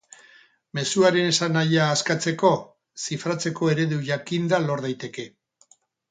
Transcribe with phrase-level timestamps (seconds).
[0.77, 2.51] Mezuaren esanahia askatzeko,
[3.03, 5.27] zifratzeko eredu jakinda lor daiteke.